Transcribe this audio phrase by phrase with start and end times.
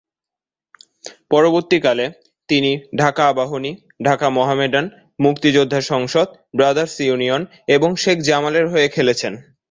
[1.29, 2.05] পরবর্তীকালে,
[2.49, 3.71] তিনি Dhaka Abahani,
[4.05, 4.85] Dhaka Mohammedan,
[5.19, 6.27] Muktijoddha Sangsad,
[6.55, 7.41] Brothers Union
[7.67, 9.33] এবং শেখ জামালের হয়ে খেলেছেন।